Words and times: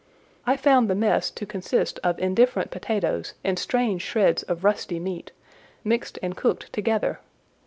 I 0.47 0.57
found 0.57 0.89
the 0.89 0.95
mess 0.95 1.29
to 1.29 1.45
consist 1.45 1.99
of 2.03 2.17
indifferent 2.17 2.71
potatoes 2.71 3.35
and 3.43 3.59
strange 3.59 4.01
shreds 4.01 4.41
of 4.41 4.63
rusty 4.63 4.97
meat, 4.99 5.31
mixed 5.83 6.17
and 6.23 6.35
cooked 6.35 6.73
together. 6.73 7.19